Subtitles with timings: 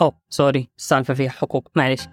[0.00, 2.08] أوه sorry السالفة فيها حقوق معلش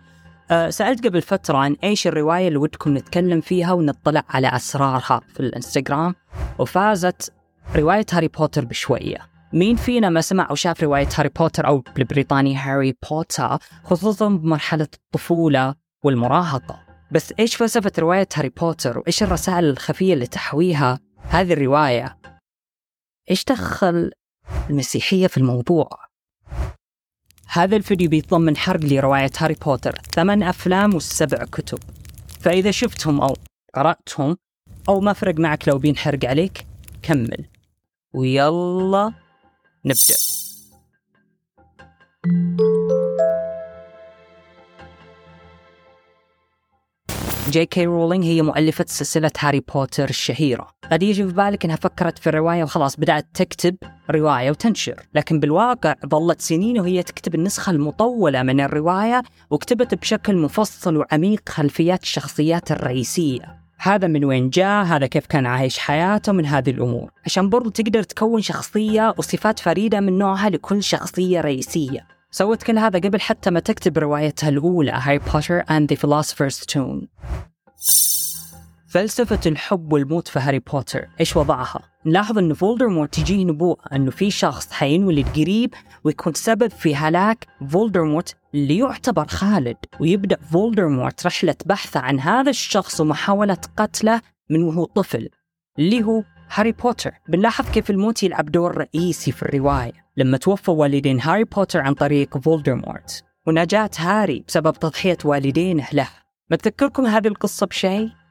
[0.52, 5.40] أه سألت قبل فترة عن إيش الرواية اللي ودكم نتكلم فيها ونطلع على أسرارها في
[5.40, 6.16] الإنستغرام
[6.60, 7.34] وفازت
[7.76, 9.18] رواية هاري بوتر بشوية.
[9.54, 14.88] مين فينا ما سمع أو شاف رواية هاري بوتر أو بالبريطاني هاري بوتر خصوصا بمرحلة
[14.94, 16.80] الطفولة والمراهقة؟
[17.12, 22.18] بس إيش فلسفة رواية هاري بوتر وإيش الرسائل الخفية اللي تحويها هذه الرواية؟
[23.32, 24.12] إيش دخل
[24.70, 25.90] المسيحية في الموضوع؟
[27.50, 31.80] هذا الفيديو بيتضمن حرق لرواية هاري بوتر ثمان أفلام والسبع كتب.
[32.40, 33.36] فإذا شفتهم أو
[33.76, 34.38] قرأتهم
[34.90, 36.66] أو ما فرق معك لو بينحرق عليك
[37.02, 37.46] كمل.
[38.14, 39.14] ويلا
[39.86, 40.16] نبدأ.
[47.50, 50.68] جي كي رولينج هي مؤلفة سلسلة هاري بوتر الشهيرة.
[50.92, 53.78] قد يجي في بالك إنها فكرت في الرواية وخلاص بدأت تكتب
[54.12, 55.04] رواية وتنشر.
[55.14, 62.04] لكن بالواقع ظلت سنين وهي تكتب النسخة المطولة من الرواية وكتبت بشكل مفصل وعميق خلفيات
[62.04, 63.58] الشخصيات الرئيسية.
[63.80, 67.12] هذا من وين جاء؟ هذا كيف كان عايش حياته؟ من هذه الأمور.
[67.26, 72.08] عشان برضو تقدر تكون شخصية وصفات فريدة من نوعها لكل شخصية رئيسية.
[72.32, 77.08] سوت كل هذا قبل حتى ما تكتب روايتها الأولى هاري بوتر and the Philosopher's Stone.
[78.98, 84.32] فلسفة الحب والموت في هاري بوتر إيش وضعها؟ نلاحظ أن فولدرمورت تجيه نبوءة أنه في
[84.32, 92.00] شخص حينولد قريب ويكون سبب في هلاك فولدرمورت اللي يعتبر خالد ويبدأ فولدرمورت رحلة بحثه
[92.00, 95.30] عن هذا الشخص ومحاولة قتله من وهو طفل
[95.80, 101.22] اللي هو هاري بوتر بنلاحظ كيف الموت يلعب دور رئيسي في الرواية لما توفى والدين
[101.22, 106.10] هاري بوتر عن طريق فولدرمورت ونجاة هاري بسبب تضحية والدينه له
[106.52, 108.27] ما تذكركم هذه القصة بشيء؟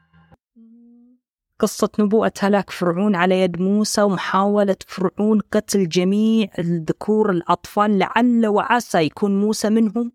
[1.59, 8.97] قصة نبوءة هلاك فرعون على يد موسى ومحاولة فرعون قتل جميع الذكور الأطفال لعل وعسى
[8.97, 10.11] يكون موسى منهم؟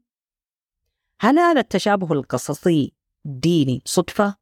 [1.20, 2.92] هل هذا التشابه القصصي
[3.24, 4.36] ديني صدفة؟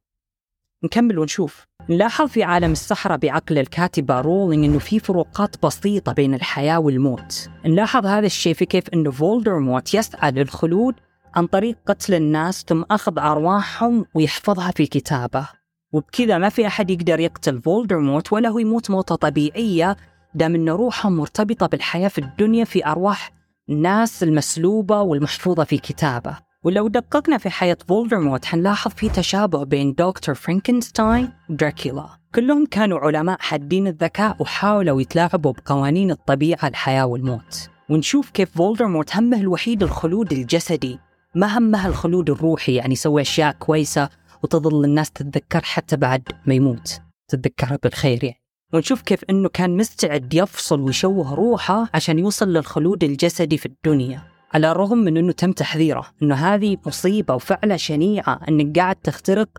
[0.83, 6.79] نكمل ونشوف نلاحظ في عالم السحرة بعقل الكاتبة رولينج أنه في فروقات بسيطة بين الحياة
[6.79, 10.95] والموت نلاحظ هذا الشيء في كيف أنه فولدرمورت يسعى للخلود
[11.35, 15.60] عن طريق قتل الناس ثم أخذ أرواحهم ويحفظها في كتابه
[15.93, 19.97] وبكذا ما في أحد يقدر يقتل فولدرمورت ولا هو يموت موتة طبيعية
[20.35, 23.31] دام أن روحهم مرتبطة بالحياة في الدنيا في أرواح
[23.69, 26.37] الناس المسلوبة والمحفوظة في كتابه.
[26.63, 32.05] ولو دققنا في حياة فولدرمورت حنلاحظ في تشابه بين دكتور فرانكنستاين ودراكولا.
[32.35, 37.69] كلهم كانوا علماء حادين الذكاء وحاولوا يتلاعبوا بقوانين الطبيعة الحياة والموت.
[37.89, 40.99] ونشوف كيف فولدرمورت همه الوحيد الخلود الجسدي.
[41.35, 44.09] ما همها الخلود الروحي يعني يسوي أشياء كويسة
[44.43, 48.41] وتظل الناس تتذكر حتى بعد ما يموت تتذكرها بالخير يعني.
[48.73, 54.21] ونشوف كيف إنه كان مستعد يفصل ويشوه روحه عشان يوصل للخلود الجسدي في الدنيا
[54.53, 59.49] على الرغم من إنه تم تحذيره إنه هذه مصيبة وفعلة شنيعة إنك قاعد تخترق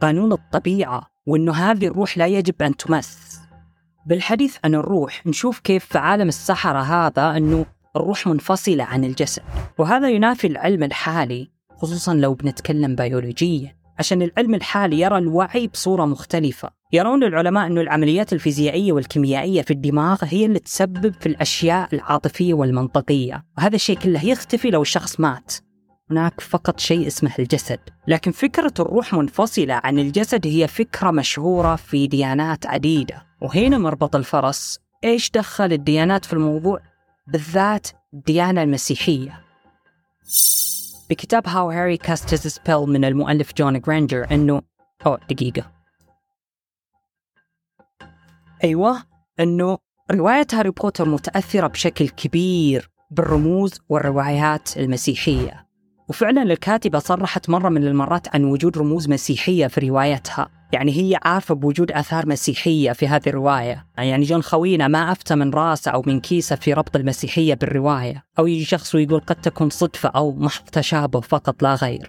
[0.00, 3.40] قانون الطبيعة وإنه هذه الروح لا يجب أن تمس.
[4.06, 9.42] بالحديث عن الروح نشوف كيف في عالم السحرة هذا إنه الروح منفصلة عن الجسد.
[9.78, 13.79] وهذا ينافي العلم الحالي خصوصا لو بنتكلم بيولوجيا.
[14.00, 16.70] عشان العلم الحالي يرى الوعي بصورة مختلفة.
[16.92, 23.44] يرون العلماء أن العمليات الفيزيائية والكيميائية في الدماغ هي اللي تسبب في الأشياء العاطفية والمنطقية.
[23.58, 25.54] وهذا الشيء كله يختفي لو الشخص مات.
[26.10, 27.78] هناك فقط شيء اسمه الجسد.
[28.08, 33.26] لكن فكرة الروح منفصلة عن الجسد هي فكرة مشهورة في ديانات عديدة.
[33.42, 34.78] وهنا مربط الفرس.
[35.04, 36.80] إيش دخل الديانات في الموضوع؟
[37.32, 39.49] بالذات الديانة المسيحية.
[41.10, 44.62] بكتاب How Harry Cast His Spell من المؤلف جون جرانجر إنه
[45.06, 45.72] أوه دقيقة.
[48.64, 49.02] أيوه
[49.40, 49.78] إنه
[50.10, 55.66] رواية هاري بوتر متأثرة بشكل كبير بالرموز والروايات المسيحية.
[56.08, 60.59] وفعلا الكاتبة صرحت مرة من المرات عن وجود رموز مسيحية في روايتها.
[60.72, 63.86] يعني هي عارفة بوجود آثار مسيحية في هذه الرواية.
[63.98, 68.24] يعني جون خوينا ما أفتى من راسه أو من كيسة في ربط المسيحية بالرواية.
[68.38, 72.08] أو يجي شخص ويقول قد تكون صدفة أو محض تشابه فقط لا غير.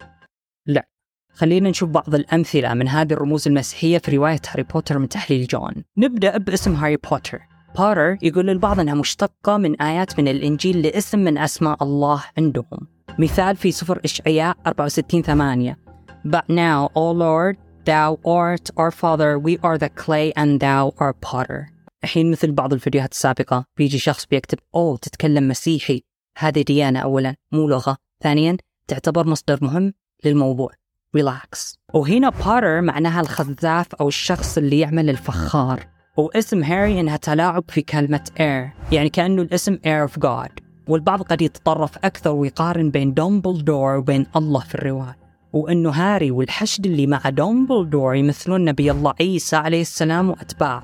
[0.67, 0.87] لا
[1.33, 5.73] خلينا نشوف بعض الأمثلة من هذه الرموز المسيحية في رواية هاري بوتر من تحليل جون.
[5.97, 7.39] نبدأ باسم هاري بوتر.
[7.77, 12.87] بوتر يقول للبعض أنها مشتقة من آيات من الإنجيل لاسم من أسماء الله عندهم.
[13.19, 15.77] مثال في سفر إشعياء 64 8
[16.23, 21.19] But now, O Lord, Thou art our Father, we are the clay and Thou art
[21.21, 21.71] potter.
[22.03, 26.03] الحين مثل بعض الفيديوهات السابقة بيجي شخص بيكتب أوه تتكلم مسيحي.
[26.37, 27.97] هذه ديانة أولا مو لغة.
[28.23, 28.57] ثانيا
[28.87, 29.93] تعتبر مصدر مهم
[30.25, 30.71] للموضوع.
[31.15, 35.87] relax وهنا بوتر معناها الخزاف أو الشخص اللي يعمل الفخار.
[36.17, 40.51] واسم هاري إنها تلاعب في كلمة heir يعني كأنه الاسم heir of God
[40.87, 45.20] والبعض قد يتطرف أكثر ويقارن بين دومبلدور وبين الله في الرواية.
[45.53, 50.83] وأنه هاري والحشد اللي مع دومبلدور يمثلون نبي الله عيسى عليه السلام وأتباعه.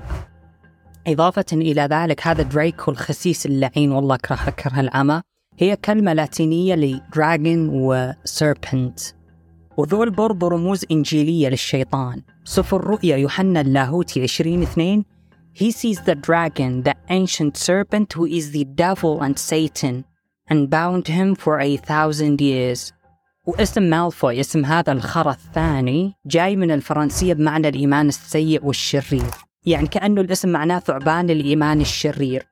[1.06, 5.22] إضافة إلى ذلك هذا دريكو الخسيس اللعين والله أكره أكره العمى
[5.58, 9.00] هي كلمة لاتينية ل dragon و serpent.
[9.76, 12.22] وذول برضو رموز إنجيلية للشيطان.
[12.44, 15.04] سفر رؤيا يوحنا اللاهوتي 20 2
[15.54, 20.04] He seized the dragon, the ancient serpent who is the devil and Satan,
[20.48, 22.92] and bound him for a thousand years.
[23.48, 29.30] واسم مالفوي اسم هذا الخرى الثاني جاي من الفرنسية بمعنى الإيمان السيء والشرير.
[29.66, 32.46] يعني كأنه الاسم معناه ثعبان الإيمان الشرير.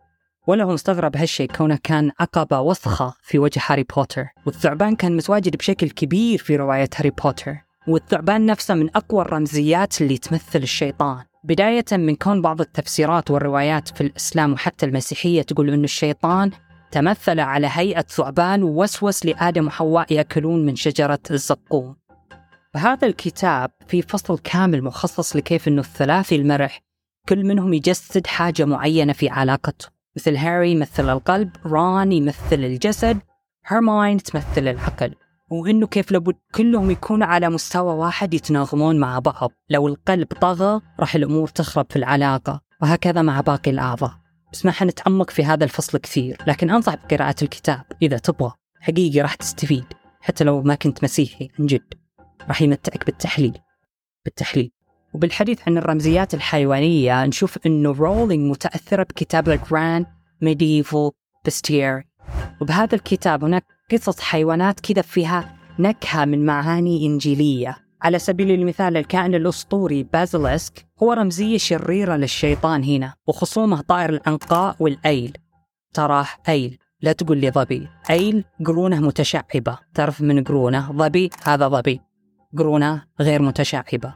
[0.46, 4.26] ولا هو مستغرب هالشيء كونه كان عقبة وسخة في وجه هاري بوتر.
[4.46, 7.56] والثعبان كان متواجد بشكل كبير في رواية هاري بوتر.
[7.88, 11.24] والثعبان نفسه من أقوى الرمزيات اللي تمثل الشيطان.
[11.44, 16.50] بداية من كون بعض التفسيرات والروايات في الإسلام وحتى المسيحية تقول أن الشيطان
[16.90, 21.96] تمثل على هيئة ثعبان ووسوس لآدم وحواء يأكلون من شجرة الزقوم.
[22.74, 26.80] فهذا الكتاب في فصل كامل مخصص لكيف أنه الثلاثي المرح
[27.28, 29.88] كل منهم يجسد حاجة معينة في علاقته.
[30.16, 33.18] مثل هاري يمثل القلب ران يمثل الجسد
[33.66, 35.14] هرماين تمثل العقل.
[35.50, 39.50] وإنه كيف لابد كلهم يكونوا على مستوى واحد يتناغمون مع بعض.
[39.70, 42.60] لو القلب طغى راح الأمور تخرب في العلاقة.
[42.82, 44.25] وهكذا مع باقي الأعضاء.
[44.56, 48.52] بس ما حنتعمق في هذا الفصل كثير لكن أنصح بقراءة الكتاب إذا تبغى.
[48.80, 49.84] حقيقي راح تستفيد
[50.20, 51.94] حتى لو ما كنت مسيحي عن جد.
[52.48, 53.58] راح يمتعك بالتحليل.
[54.24, 54.70] بالتحليل.
[55.14, 60.06] وبالحديث عن الرمزيات الحيوانية نشوف أنه رولينج متأثرة بكتاب ال Grand
[60.40, 61.10] Medieval
[61.46, 62.02] Bestiary
[62.60, 67.85] وبهذا الكتاب هناك قصص حيوانات كذا فيها نكهة من معاني إنجيلية.
[68.02, 75.38] على سبيل المثال الكائن الأسطوري بازلسك هو رمزية شريرة للشيطان هنا وخصومه طائر العنقاء والأيل.
[75.94, 77.88] تراه أيل لا تقول لي ظبي.
[78.10, 79.78] أيل قرونه متشعبة.
[79.94, 82.00] تعرف من قرونه؟ ظبي هذا ظبي.
[82.58, 84.14] قرونه غير متشعبة.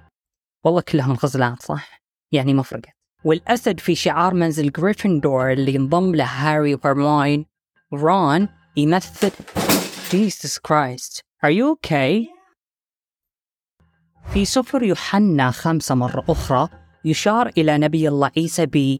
[0.64, 2.00] والله كلهم غزلان صح؟
[2.32, 2.92] يعني مفرقة.
[3.24, 7.46] والأسد في شعار منزل جريفندور اللي انضم له هاري وهرماين
[7.92, 9.30] رون يمثل
[10.10, 11.22] Jesus Christ.
[11.42, 12.39] Are you okay?
[14.32, 16.68] في سفر يوحنا خمسة مرة أخرى
[17.04, 18.98] يشار إلى نبي الله عيسى ب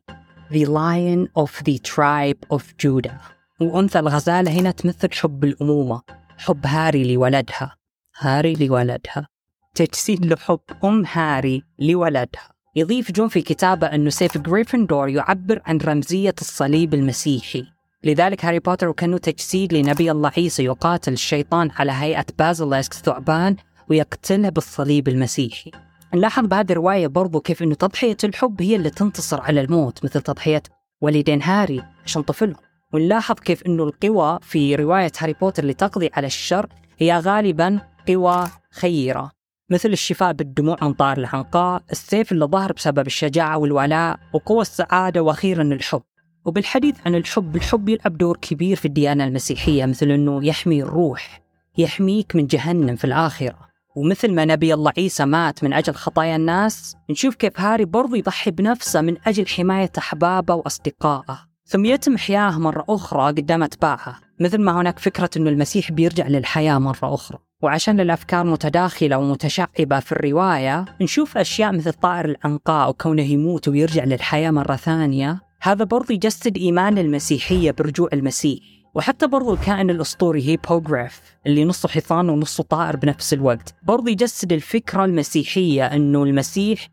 [0.53, 6.03] The Lion of the Tribe of Judah وأنثى الغزالة هنا تمثل حب الأمومة
[6.39, 7.77] حب هاري لولدها.
[8.19, 9.29] هاري لولدها.
[9.75, 12.51] تجسيد لحب أم هاري لولدها.
[12.77, 17.65] يضيف جون في كتابه أنه سيف جريفندور يعبر عن رمزية الصليب المسيحي.
[18.05, 23.57] لذلك هاري بوتر وكأنه تجسيد لنبي الله عيسى يقاتل الشيطان على هيئة بازلسك ثعبان
[23.91, 25.71] ويقتله بالصليب المسيحي.
[26.15, 30.63] نلاحظ بهذه الرواية برضو كيف أنه تضحية الحب هي اللي تنتصر على الموت مثل تضحية
[31.01, 32.57] والدين هاري عشان طفلهم.
[32.93, 36.67] ونلاحظ كيف أنه القوى في رواية هاري بوتر اللي تقضي على الشر
[36.99, 39.31] هي غالبا قوى خيرة
[39.71, 45.63] مثل الشفاء بالدموع عن طار العنقاء السيف اللي ظهر بسبب الشجاعة والولاء وقوى السعادة وأخيرا
[45.63, 46.03] الحب.
[46.45, 51.41] وبالحديث عن الحب الحب يلعب دور كبير في الديانة المسيحية مثل أنه يحمي الروح
[51.79, 53.70] يحميك من جهنم في الآخرة.
[53.97, 58.51] ومثل ما نبي الله عيسى مات من أجل خطايا الناس نشوف كيف هاري برضو يضحي
[58.51, 61.39] بنفسه من أجل حماية أحبابه وأصدقائه.
[61.67, 64.21] ثم يتم إحياه مرة أخرى قدام أتباعه.
[64.41, 67.39] مثل ما هناك فكرة أنه المسيح بيرجع للحياة مرة أخرى.
[67.63, 74.51] وعشان الأفكار متداخلة ومتشعبة في الرواية نشوف أشياء مثل طائر العنقاء وكونه يموت ويرجع للحياة
[74.51, 75.41] مرة ثانية.
[75.63, 78.80] هذا برضو يجسد إيمان المسيحية برجوع المسيح.
[78.95, 83.75] وحتى برضو الكائن الأسطوري هي بوغراف اللي نصه حصان ونصه طائر بنفس الوقت.
[83.83, 86.89] برضو يجسد الفكرة المسيحية أنه المسيح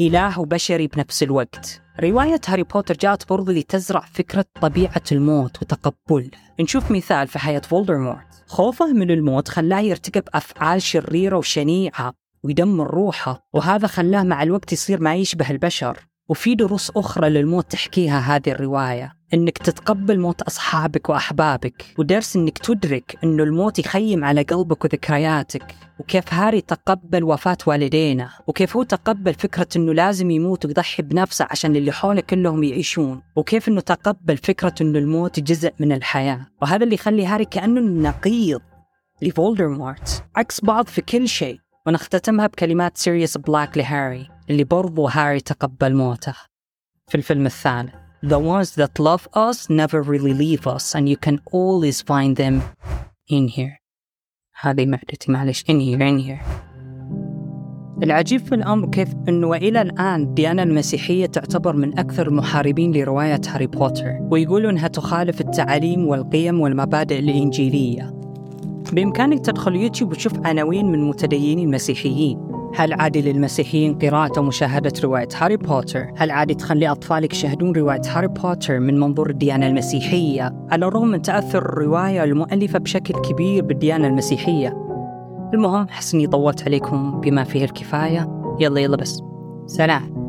[0.00, 1.82] إله بشري بنفس الوقت.
[2.00, 6.30] رواية هاري بوتر جاءت برضو لتزرع فكرة طبيعة الموت وتقبله
[6.60, 8.44] نشوف مثال في حياة فولدرمورت.
[8.46, 15.00] خوفه من الموت خلاه يرتكب أفعال شريرة وشنيعة ويدمر روحه وهذا خلاه مع الوقت يصير
[15.00, 15.98] ما يشبه البشر.
[16.28, 19.19] وفي دروس أخرى للموت تحكيها هذه الرواية.
[19.34, 25.74] إنك تتقبل موت أصحابك وأحبابك ودرس إنك تدرك إنه الموت يخيم على قلبك وذكرياتك.
[25.98, 31.76] وكيف هاري تقبل وفاة والدينا وكيف هو تقبل فكرة إنه لازم يموت ويضحي بنفسه عشان
[31.76, 33.22] اللي حوله كلهم يعيشون.
[33.36, 36.46] وكيف إنه تقبل فكرة إنه الموت جزء من الحياة.
[36.62, 38.60] وهذا اللي يخلي هاري كأنه النقيض
[39.22, 45.94] لفولدرمورت عكس بعض في كل شيء ونختتمها بكلمات سيريوس بلاك لهاري اللي برضو هاري تقبل
[45.94, 46.34] موته.
[47.08, 47.99] في الفيلم الثالث.
[48.22, 52.62] The ones that love us never really leave us and you can always find them
[53.28, 53.80] in here.
[54.60, 55.62] هذه معدتي معلش.
[55.62, 56.40] In here in here.
[58.02, 63.66] العجيب في الأمر كيف أنه وإلى الآن الديانة المسيحية تعتبر من أكثر المحاربين لرواية هاري
[63.66, 68.14] بوتر ويقولوا أنها تخالف التعاليم والقيم والمبادئ الإنجيلية.
[68.92, 72.49] بإمكانك تدخل يوتيوب وتشوف عناوين من متدينين مسيحيين.
[72.74, 78.28] هل عادي للمسيحيين قراءة ومشاهدة رواية هاري بوتر؟ هل عادي تخلي أطفالك يشاهدون رواية هاري
[78.28, 84.76] بوتر من منظور الديانة المسيحية؟ على الرغم من تأثر الرواية المؤلفة بشكل كبير بالديانة المسيحية
[85.54, 89.22] المهم حس إني طولت عليكم بما فيه الكفاية يلا يلا بس
[89.66, 90.19] سلام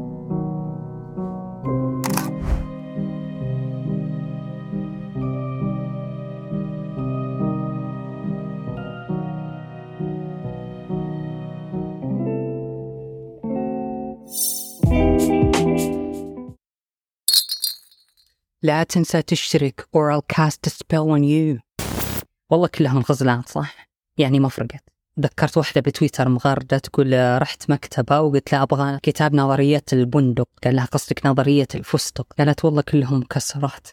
[18.64, 21.60] لا تنسى تشترك or I'll cast a spell on you.
[22.50, 23.88] والله كلهم غزلان صح؟
[24.18, 24.84] يعني ما فرقت.
[25.20, 30.48] ذكرت واحدة بتويتر مغردة تقول رحت مكتبة وقلت لها أبغى كتاب نظرية البندق.
[30.64, 33.88] قال لها قصدك نظرية الفستق؟ قالت والله كلهم مكسرات